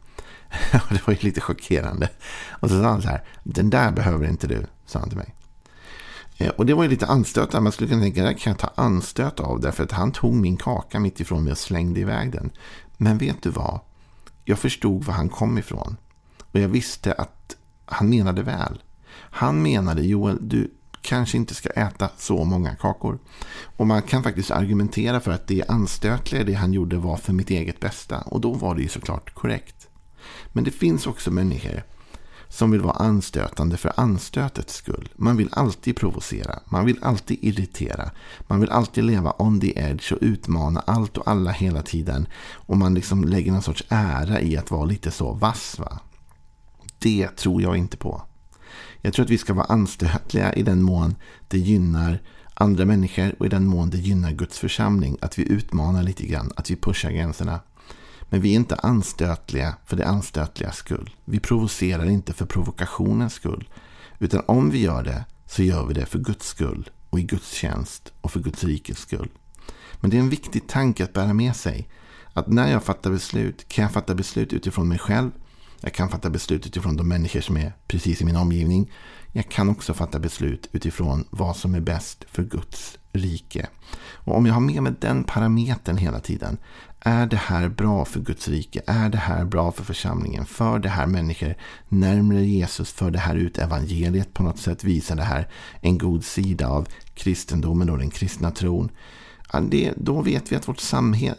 det 0.90 1.06
var 1.06 1.14
ju 1.14 1.20
lite 1.20 1.40
chockerande. 1.40 2.10
Och 2.50 2.70
så 2.70 2.82
sa 2.82 2.88
han 2.88 3.02
så 3.02 3.08
här, 3.08 3.24
den 3.42 3.70
där 3.70 3.92
behöver 3.92 4.28
inte 4.28 4.46
du, 4.46 4.66
sa 4.86 4.98
han 4.98 5.08
till 5.08 5.18
mig. 5.18 5.34
Eh, 6.38 6.48
och 6.48 6.66
det 6.66 6.74
var 6.74 6.82
ju 6.82 6.88
lite 6.88 7.06
anstötande. 7.06 7.60
Man 7.60 7.72
skulle 7.72 7.88
kunna 7.88 8.02
tänka, 8.02 8.24
det 8.24 8.34
kan 8.34 8.50
jag 8.50 8.58
ta 8.58 8.82
anstöt 8.82 9.40
av. 9.40 9.60
Därför 9.60 9.84
att 9.84 9.92
han 9.92 10.12
tog 10.12 10.34
min 10.34 10.56
kaka 10.56 11.00
mitt 11.00 11.20
ifrån 11.20 11.44
mig 11.44 11.50
och 11.50 11.58
slängde 11.58 12.00
iväg 12.00 12.32
den. 12.32 12.50
Men 12.96 13.18
vet 13.18 13.42
du 13.42 13.50
vad? 13.50 13.80
Jag 14.44 14.58
förstod 14.58 15.04
var 15.04 15.14
han 15.14 15.28
kom 15.28 15.58
ifrån. 15.58 15.96
Och 16.52 16.60
jag 16.60 16.68
visste 16.68 17.12
att 17.12 17.56
han 17.84 18.08
menade 18.08 18.42
väl. 18.42 18.82
Han 19.12 19.62
menade, 19.62 20.02
Joel, 20.02 20.38
du 20.40 20.74
kanske 21.00 21.36
inte 21.36 21.54
ska 21.54 21.68
äta 21.68 22.10
så 22.16 22.44
många 22.44 22.74
kakor. 22.74 23.18
Och 23.76 23.86
man 23.86 24.02
kan 24.02 24.22
faktiskt 24.22 24.50
argumentera 24.50 25.20
för 25.20 25.30
att 25.30 25.46
det 25.46 25.64
anstötliga 25.68 26.44
det 26.44 26.54
han 26.54 26.72
gjorde 26.72 26.96
var 26.96 27.16
för 27.16 27.32
mitt 27.32 27.50
eget 27.50 27.80
bästa. 27.80 28.20
Och 28.20 28.40
då 28.40 28.52
var 28.52 28.74
det 28.74 28.82
ju 28.82 28.88
såklart 28.88 29.34
korrekt. 29.34 29.88
Men 30.52 30.64
det 30.64 30.70
finns 30.70 31.06
också 31.06 31.30
människor 31.30 31.82
som 32.56 32.70
vill 32.70 32.80
vara 32.80 32.96
anstötande 32.96 33.76
för 33.76 33.92
anstötets 33.96 34.74
skull. 34.74 35.08
Man 35.16 35.36
vill 35.36 35.48
alltid 35.52 35.96
provocera, 35.96 36.58
man 36.64 36.84
vill 36.84 36.98
alltid 37.02 37.38
irritera, 37.40 38.10
man 38.46 38.60
vill 38.60 38.70
alltid 38.70 39.04
leva 39.04 39.34
on 39.38 39.60
the 39.60 39.78
edge 39.78 40.12
och 40.12 40.18
utmana 40.20 40.80
allt 40.80 41.16
och 41.16 41.28
alla 41.28 41.50
hela 41.50 41.82
tiden. 41.82 42.26
Och 42.52 42.76
man 42.76 42.94
liksom 42.94 43.24
lägger 43.24 43.52
någon 43.52 43.62
sorts 43.62 43.84
ära 43.88 44.40
i 44.40 44.56
att 44.56 44.70
vara 44.70 44.84
lite 44.84 45.10
så 45.10 45.32
vass. 45.32 45.78
Va? 45.78 46.00
Det 46.98 47.28
tror 47.28 47.62
jag 47.62 47.76
inte 47.76 47.96
på. 47.96 48.22
Jag 49.00 49.12
tror 49.12 49.24
att 49.24 49.30
vi 49.30 49.38
ska 49.38 49.54
vara 49.54 49.66
anstötliga 49.66 50.52
i 50.52 50.62
den 50.62 50.82
mån 50.82 51.14
det 51.48 51.58
gynnar 51.58 52.22
andra 52.54 52.84
människor 52.84 53.34
och 53.38 53.46
i 53.46 53.48
den 53.48 53.66
mån 53.66 53.90
det 53.90 53.98
gynnar 53.98 54.32
Guds 54.32 54.58
församling. 54.58 55.16
Att 55.20 55.38
vi 55.38 55.52
utmanar 55.52 56.02
lite 56.02 56.26
grann, 56.26 56.52
att 56.56 56.70
vi 56.70 56.76
pushar 56.76 57.10
gränserna. 57.10 57.60
Men 58.28 58.40
vi 58.40 58.50
är 58.50 58.56
inte 58.56 58.74
anstötliga 58.74 59.74
för 59.84 59.96
det 59.96 60.06
anstötliga 60.06 60.72
skull. 60.72 61.14
Vi 61.24 61.40
provocerar 61.40 62.04
inte 62.04 62.32
för 62.32 62.46
provokationens 62.46 63.34
skull. 63.34 63.68
Utan 64.18 64.42
om 64.46 64.70
vi 64.70 64.78
gör 64.78 65.02
det 65.02 65.24
så 65.46 65.62
gör 65.62 65.86
vi 65.86 65.94
det 65.94 66.06
för 66.06 66.18
Guds 66.18 66.46
skull 66.46 66.90
och 67.10 67.20
i 67.20 67.22
Guds 67.22 67.52
tjänst 67.52 68.12
och 68.20 68.32
för 68.32 68.40
Guds 68.40 68.64
rikes 68.64 68.98
skull. 68.98 69.28
Men 70.00 70.10
det 70.10 70.16
är 70.16 70.20
en 70.20 70.30
viktig 70.30 70.68
tanke 70.68 71.04
att 71.04 71.12
bära 71.12 71.32
med 71.32 71.56
sig. 71.56 71.88
Att 72.32 72.48
när 72.48 72.70
jag 72.70 72.84
fattar 72.84 73.10
beslut 73.10 73.68
kan 73.68 73.82
jag 73.82 73.92
fatta 73.92 74.14
beslut 74.14 74.52
utifrån 74.52 74.88
mig 74.88 74.98
själv. 74.98 75.30
Jag 75.80 75.94
kan 75.94 76.08
fatta 76.08 76.30
beslut 76.30 76.66
utifrån 76.66 76.96
de 76.96 77.08
människor 77.08 77.40
som 77.40 77.56
är 77.56 77.72
precis 77.88 78.22
i 78.22 78.24
min 78.24 78.36
omgivning. 78.36 78.92
Jag 79.32 79.48
kan 79.50 79.68
också 79.68 79.94
fatta 79.94 80.18
beslut 80.18 80.68
utifrån 80.72 81.24
vad 81.30 81.56
som 81.56 81.74
är 81.74 81.80
bäst 81.80 82.24
för 82.30 82.42
Guds 82.42 82.98
rike. 83.12 83.66
Och 84.12 84.36
om 84.36 84.46
jag 84.46 84.54
har 84.54 84.60
med 84.60 84.82
mig 84.82 84.94
den 85.00 85.24
parametern 85.24 85.96
hela 85.96 86.20
tiden. 86.20 86.58
Är 87.08 87.26
det 87.26 87.36
här 87.36 87.68
bra 87.68 88.04
för 88.04 88.20
Guds 88.20 88.48
rike? 88.48 88.80
Är 88.86 89.08
det 89.08 89.18
här 89.18 89.44
bra 89.44 89.72
för 89.72 89.84
församlingen? 89.84 90.46
För 90.46 90.78
det 90.78 90.88
här 90.88 91.06
människor 91.06 91.54
närmare 91.88 92.44
Jesus? 92.44 92.92
För 92.92 93.10
det 93.10 93.18
här 93.18 93.34
ut 93.34 93.58
evangeliet 93.58 94.34
på 94.34 94.42
något 94.42 94.58
sätt? 94.58 94.84
Visar 94.84 95.16
det 95.16 95.22
här 95.22 95.48
en 95.80 95.98
god 95.98 96.24
sida 96.24 96.68
av 96.68 96.88
kristendomen 97.14 97.90
och 97.90 97.98
den 97.98 98.10
kristna 98.10 98.50
tron? 98.50 98.90
Ja, 99.52 99.60
det, 99.60 99.92
då 99.96 100.22
vet 100.22 100.52
vi 100.52 100.56
att 100.56 100.68
vårt 100.68 100.80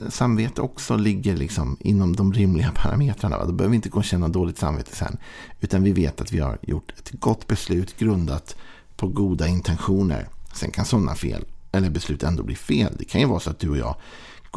samvete 0.10 0.62
också 0.62 0.98
ligger 0.98 1.38
liksom 1.38 1.78
inom 1.80 2.16
de 2.16 2.34
rimliga 2.34 2.72
parametrarna. 2.76 3.46
Då 3.46 3.52
behöver 3.52 3.72
vi 3.72 3.76
inte 3.76 3.90
gå 3.90 3.98
och 3.98 4.06
känna 4.06 4.28
dåligt 4.28 4.58
samvete 4.58 4.96
sen. 4.96 5.18
Utan 5.62 5.84
vi 5.84 5.92
vet 5.92 6.22
att 6.22 6.32
vi 6.32 6.40
har 6.40 6.58
gjort 6.62 6.94
ett 6.98 7.12
gott 7.12 7.48
beslut 7.48 8.00
grundat 8.00 8.56
på 8.96 9.08
goda 9.08 9.48
intentioner. 9.48 10.28
Sen 10.54 10.72
kan 10.72 10.86
sådana 10.86 11.16
fel 11.16 11.46
eller 11.72 11.90
beslut 11.90 12.24
ändå 12.24 12.44
bli 12.44 12.56
fel. 12.56 12.96
Det 13.00 13.06
kan 13.06 13.22
ju 13.22 13.28
vara 13.28 13.40
så 13.40 13.50
att 13.50 13.60
du 13.60 13.70
och 13.70 13.78
jag 13.78 13.96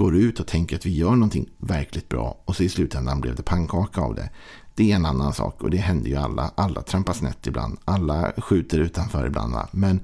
går 0.01 0.17
ut 0.17 0.41
och 0.41 0.47
tänker 0.47 0.77
att 0.77 0.87
vi 0.87 0.97
gör 0.97 1.11
någonting 1.11 1.49
verkligt 1.59 2.09
bra 2.09 2.43
och 2.45 2.57
så 2.57 2.63
i 2.63 2.69
slutändan 2.69 3.21
blev 3.21 3.35
det 3.35 3.43
pannkaka 3.43 4.01
av 4.01 4.15
det. 4.15 4.31
Det 4.75 4.93
är 4.93 4.97
en 4.97 5.07
annan 5.07 5.33
sak 5.33 5.63
och 5.63 5.71
det 5.71 5.77
händer 5.77 6.11
ju 6.11 6.17
alla. 6.17 6.51
Alla 6.55 6.83
trampar 6.83 7.13
snett 7.13 7.47
ibland. 7.47 7.79
Alla 7.85 8.33
skjuter 8.37 8.79
utanför 8.79 9.27
ibland. 9.27 9.53
Va? 9.53 9.69
Men 9.73 10.01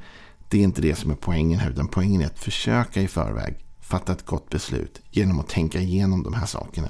det 0.48 0.58
är 0.58 0.62
inte 0.62 0.82
det 0.82 0.94
som 0.94 1.10
är 1.10 1.14
poängen 1.14 1.60
här. 1.60 1.70
Utan 1.70 1.88
poängen 1.88 2.20
är 2.20 2.26
att 2.26 2.38
försöka 2.38 3.02
i 3.02 3.08
förväg 3.08 3.56
fatta 3.80 4.12
ett 4.12 4.26
gott 4.26 4.50
beslut 4.50 5.00
genom 5.10 5.40
att 5.40 5.48
tänka 5.48 5.80
igenom 5.80 6.22
de 6.22 6.34
här 6.34 6.46
sakerna. 6.46 6.88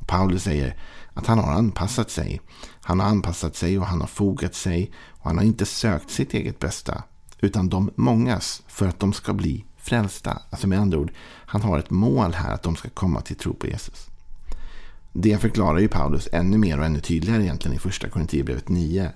Och 0.00 0.06
Paulus 0.06 0.42
säger 0.42 0.76
att 1.14 1.26
han 1.26 1.38
har 1.38 1.52
anpassat 1.52 2.10
sig. 2.10 2.40
Han 2.80 3.00
har 3.00 3.06
anpassat 3.06 3.56
sig 3.56 3.78
och 3.78 3.86
han 3.86 4.00
har 4.00 4.08
fogat 4.08 4.54
sig. 4.54 4.92
Och 5.10 5.26
han 5.26 5.38
har 5.38 5.44
inte 5.44 5.66
sökt 5.66 6.10
sitt 6.10 6.34
eget 6.34 6.58
bästa. 6.58 7.02
Utan 7.40 7.68
de 7.68 7.90
mångas 7.96 8.62
för 8.66 8.88
att 8.88 9.00
de 9.00 9.12
ska 9.12 9.32
bli 9.32 9.64
frälsta. 9.86 10.42
Alltså 10.50 10.66
med 10.66 10.80
andra 10.80 10.98
ord, 10.98 11.12
han 11.46 11.62
har 11.62 11.78
ett 11.78 11.90
mål 11.90 12.32
här 12.32 12.54
att 12.54 12.62
de 12.62 12.76
ska 12.76 12.88
komma 12.88 13.20
till 13.20 13.36
tro 13.36 13.54
på 13.54 13.66
Jesus. 13.66 14.06
Det 15.12 15.38
förklarar 15.38 15.78
ju 15.78 15.88
Paulus 15.88 16.28
ännu 16.32 16.58
mer 16.58 16.78
och 16.78 16.84
ännu 16.84 17.00
tydligare 17.00 17.42
egentligen 17.42 17.76
i 17.76 17.80
första 17.80 18.08
Korinthierbrevet 18.08 18.68
9. 18.68 19.10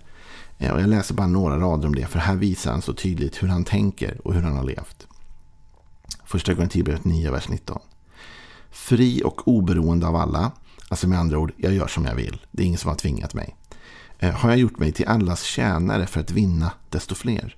Eh, 0.58 0.72
och 0.72 0.80
jag 0.80 0.88
läser 0.88 1.14
bara 1.14 1.26
några 1.26 1.58
rader 1.58 1.86
om 1.86 1.94
det, 1.94 2.06
för 2.06 2.18
här 2.18 2.36
visar 2.36 2.70
han 2.70 2.82
så 2.82 2.92
tydligt 2.92 3.42
hur 3.42 3.48
han 3.48 3.64
tänker 3.64 4.26
och 4.26 4.34
hur 4.34 4.42
han 4.42 4.56
har 4.56 4.64
levt. 4.64 5.06
Första 6.24 6.54
Korinthierbrevet 6.54 7.04
9, 7.04 7.30
vers 7.30 7.48
19. 7.48 7.80
Fri 8.70 9.22
och 9.24 9.48
oberoende 9.48 10.06
av 10.06 10.16
alla, 10.16 10.52
alltså 10.88 11.08
med 11.08 11.18
andra 11.18 11.38
ord, 11.38 11.52
jag 11.56 11.74
gör 11.74 11.86
som 11.86 12.04
jag 12.04 12.14
vill. 12.14 12.40
Det 12.50 12.62
är 12.62 12.66
ingen 12.66 12.78
som 12.78 12.88
har 12.88 12.96
tvingat 12.96 13.34
mig. 13.34 13.56
Eh, 14.18 14.34
har 14.34 14.50
jag 14.50 14.58
gjort 14.58 14.78
mig 14.78 14.92
till 14.92 15.06
allas 15.06 15.42
tjänare 15.42 16.06
för 16.06 16.20
att 16.20 16.30
vinna 16.30 16.72
desto 16.88 17.14
fler. 17.14 17.56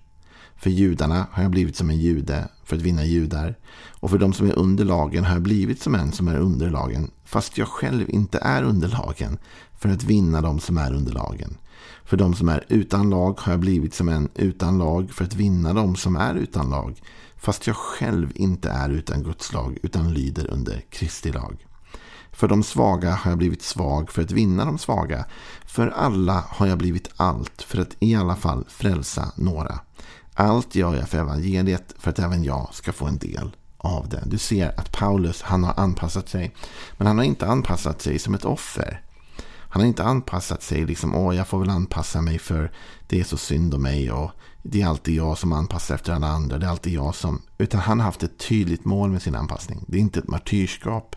För 0.57 0.71
judarna 0.71 1.27
har 1.33 1.43
jag 1.43 1.51
blivit 1.51 1.77
som 1.77 1.91
en 1.91 1.99
jude 1.99 2.49
för 2.73 2.77
att 2.77 2.83
vinna 2.83 3.05
judar. 3.05 3.55
Och 4.01 4.11
för 4.11 4.19
de 4.19 4.33
som 4.33 4.47
är 4.47 4.59
under 4.59 4.85
lagen 4.85 5.25
har 5.25 5.33
jag 5.33 5.43
blivit 5.43 5.83
som 5.83 5.95
en 5.95 6.13
som 6.13 6.29
är 6.29 6.39
under 6.39 6.71
lagen. 6.71 7.11
Fast 7.25 7.59
jag 7.59 7.69
själv 7.69 8.11
inte 8.11 8.39
är 8.39 8.63
under 8.63 8.89
lagen. 8.89 9.39
För 9.79 9.89
att 9.89 10.05
vinna 10.05 10.41
de 10.41 10.61
som 10.61 10.79
är 10.79 10.95
under 10.95 11.13
lagen. 11.13 11.57
För 12.05 12.17
de 12.17 12.35
som 12.35 12.49
är 12.49 12.65
utan 12.69 13.11
lag 13.11 13.41
har 13.41 13.53
jag 13.53 13.61
blivit 13.61 13.95
som 13.95 14.09
en 14.09 14.29
utan 14.35 14.79
lag 14.79 15.11
för 15.11 15.25
att 15.25 15.35
vinna 15.35 15.73
de 15.73 15.97
som 15.97 16.17
är 16.17 16.35
utan 16.35 16.71
lag. 16.71 17.01
Fast 17.37 17.67
jag 17.67 17.77
själv 17.77 18.33
inte 18.35 18.71
är 18.71 18.91
utan 18.91 19.23
Guds 19.23 19.53
lag 19.53 19.79
utan 19.83 20.15
lyder 20.15 20.51
under 20.51 20.85
Kristi 20.91 21.33
lag. 21.33 21.67
För 22.33 22.49
de 22.49 22.63
svaga 22.63 23.11
har 23.11 23.31
jag 23.31 23.39
blivit 23.39 23.63
svag 23.63 24.11
för 24.11 24.23
att 24.23 24.31
vinna 24.31 24.65
de 24.65 24.79
svaga. 24.79 25.25
För 25.67 25.89
alla 25.89 26.45
har 26.49 26.67
jag 26.67 26.79
blivit 26.79 27.09
allt 27.17 27.63
för 27.63 27.79
att 27.81 27.97
i 27.99 28.15
alla 28.15 28.37
fall 28.37 28.65
frälsa 28.69 29.33
några. 29.37 29.81
Allt 30.35 30.75
gör 30.75 30.95
jag 30.95 31.09
för 31.09 31.19
evangeliet 31.19 31.95
för 31.99 32.11
att 32.11 32.19
även 32.19 32.45
jag 32.45 32.69
ska 32.73 32.93
få 32.93 33.07
en 33.07 33.19
del 33.19 33.57
av 33.79 34.09
det. 34.09 34.23
Du 34.27 34.39
ser 34.39 34.81
att 34.81 34.93
Paulus 34.93 35.43
han 35.43 35.65
har 35.65 35.75
anpassat 35.77 36.29
sig. 36.29 36.55
Men 36.97 37.07
han 37.07 37.19
har 37.19 37.25
inte 37.25 37.47
anpassat 37.47 38.03
sig 38.03 38.19
som 38.19 38.35
ett 38.35 38.45
offer. 38.45 39.03
Han 39.73 39.83
har 39.83 39.89
inte 39.89 40.05
anpassat 40.05 40.63
sig 40.63 40.87
liksom, 40.87 41.15
åh 41.15 41.37
jag 41.37 41.49
får 41.49 41.59
väl 41.59 41.71
anpassa 41.71 42.21
mig 42.21 42.39
för 42.39 42.73
det 43.07 43.21
är 43.21 43.25
så 43.25 43.37
synd 43.37 43.75
om 43.75 43.83
mig 43.83 44.13
och 44.13 44.31
det 44.63 44.83
är 44.83 44.87
alltid 44.87 45.15
jag 45.15 45.39
som 45.39 45.53
anpassar 45.53 45.95
efter 45.95 46.13
alla 46.13 46.27
andra. 46.27 46.59
Det 46.59 46.67
är 46.67 46.71
alltid 46.71 46.93
jag 46.93 47.15
som... 47.15 47.43
Utan 47.59 47.81
han 47.81 48.01
har 48.01 48.05
haft 48.05 48.23
ett 48.23 48.39
tydligt 48.39 48.85
mål 48.85 49.11
med 49.11 49.23
sin 49.23 49.35
anpassning. 49.35 49.85
Det 49.89 49.97
är 49.97 50.01
inte 50.01 50.19
ett 50.19 50.29
martyrskap. 50.29 51.17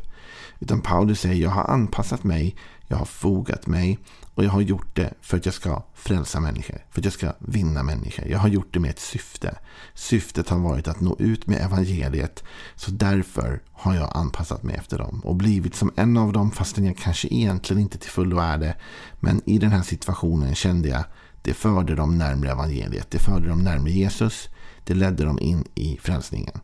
Utan 0.59 0.81
Paulus 0.81 1.19
säger, 1.19 1.43
jag 1.43 1.49
har 1.49 1.63
anpassat 1.63 2.23
mig, 2.23 2.55
jag 2.87 2.97
har 2.97 3.05
fogat 3.05 3.67
mig 3.67 3.99
och 4.35 4.43
jag 4.43 4.49
har 4.49 4.61
gjort 4.61 4.95
det 4.95 5.13
för 5.21 5.37
att 5.37 5.45
jag 5.45 5.55
ska 5.55 5.83
frälsa 5.93 6.39
människor. 6.39 6.85
För 6.91 7.01
att 7.01 7.05
jag 7.05 7.13
ska 7.13 7.33
vinna 7.39 7.83
människor. 7.83 8.27
Jag 8.27 8.39
har 8.39 8.47
gjort 8.49 8.73
det 8.73 8.79
med 8.79 8.89
ett 8.89 8.99
syfte. 8.99 9.57
Syftet 9.93 10.49
har 10.49 10.59
varit 10.59 10.87
att 10.87 11.01
nå 11.01 11.15
ut 11.19 11.47
med 11.47 11.61
evangeliet. 11.61 12.43
Så 12.75 12.91
därför 12.91 13.61
har 13.71 13.95
jag 13.95 14.11
anpassat 14.17 14.63
mig 14.63 14.75
efter 14.75 14.97
dem. 14.97 15.21
Och 15.23 15.35
blivit 15.35 15.75
som 15.75 15.91
en 15.95 16.17
av 16.17 16.33
dem 16.33 16.51
fastän 16.51 16.85
jag 16.85 16.97
kanske 16.97 17.27
egentligen 17.27 17.81
inte 17.81 17.97
till 17.97 18.11
fullo 18.11 18.39
är 18.39 18.57
det. 18.57 18.75
Men 19.19 19.41
i 19.45 19.57
den 19.57 19.71
här 19.71 19.83
situationen 19.83 20.55
kände 20.55 20.89
jag 20.89 21.03
det 21.41 21.53
förde 21.53 21.95
dem 21.95 22.17
närmare 22.17 22.51
evangeliet. 22.51 23.11
Det 23.11 23.19
förde 23.19 23.47
dem 23.47 23.63
närmare 23.63 23.91
Jesus. 23.91 24.49
Det 24.83 24.93
ledde 24.93 25.25
dem 25.25 25.39
in 25.39 25.63
i 25.75 25.97
frälsningen. 26.01 26.59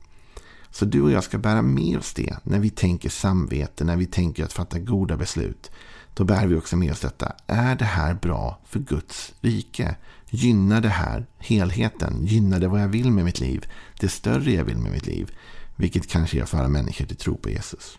Så 0.71 0.85
du 0.85 1.01
och 1.01 1.11
jag 1.11 1.23
ska 1.23 1.37
bära 1.37 1.61
med 1.61 1.97
oss 1.97 2.13
det 2.13 2.35
när 2.43 2.59
vi 2.59 2.69
tänker 2.69 3.09
samvete, 3.09 3.83
när 3.83 3.97
vi 3.97 4.05
tänker 4.05 4.43
att 4.43 4.53
fatta 4.53 4.79
goda 4.79 5.17
beslut. 5.17 5.71
Då 6.13 6.23
bär 6.23 6.47
vi 6.47 6.55
också 6.55 6.77
med 6.77 6.91
oss 6.91 6.99
detta. 6.99 7.35
Är 7.47 7.75
det 7.75 7.85
här 7.85 8.13
bra 8.13 8.59
för 8.65 8.79
Guds 8.79 9.33
rike? 9.41 9.95
Gynnar 10.29 10.81
det 10.81 10.89
här 10.89 11.25
helheten? 11.37 12.25
Gynnar 12.25 12.59
det 12.59 12.67
vad 12.67 12.81
jag 12.81 12.87
vill 12.87 13.11
med 13.11 13.25
mitt 13.25 13.39
liv? 13.39 13.65
Det 13.99 14.09
större 14.09 14.51
jag 14.51 14.65
vill 14.65 14.77
med 14.77 14.91
mitt 14.91 15.05
liv? 15.05 15.31
Vilket 15.75 16.09
kanske 16.09 16.39
är 16.39 16.43
att 16.43 16.49
föra 16.49 16.67
människor 16.67 17.05
till 17.05 17.17
tro 17.17 17.37
på 17.37 17.49
Jesus. 17.49 17.97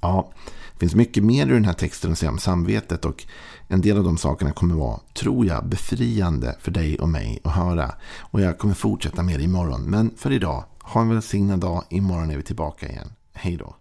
Ja, 0.00 0.32
det 0.72 0.78
finns 0.78 0.94
mycket 0.94 1.24
mer 1.24 1.46
i 1.46 1.50
den 1.50 1.64
här 1.64 1.72
texten 1.72 2.12
att 2.12 2.18
säga 2.18 2.30
om 2.30 2.38
samvetet 2.38 3.04
och 3.04 3.24
en 3.68 3.80
del 3.80 3.98
av 3.98 4.04
de 4.04 4.18
sakerna 4.18 4.52
kommer 4.52 4.74
vara, 4.74 5.00
tror 5.14 5.46
jag, 5.46 5.68
befriande 5.68 6.56
för 6.60 6.70
dig 6.70 6.98
och 6.98 7.08
mig 7.08 7.40
att 7.44 7.52
höra. 7.52 7.94
Och 8.18 8.40
jag 8.40 8.58
kommer 8.58 8.74
fortsätta 8.74 9.22
med 9.22 9.38
det 9.38 9.44
imorgon. 9.44 9.82
Men 9.82 10.10
för 10.16 10.32
idag, 10.32 10.64
ha 10.80 11.00
en 11.00 11.08
välsignad 11.08 11.60
dag. 11.60 11.84
Imorgon 11.90 12.30
är 12.30 12.36
vi 12.36 12.42
tillbaka 12.42 12.88
igen. 12.88 13.12
Hej 13.32 13.56
då. 13.56 13.76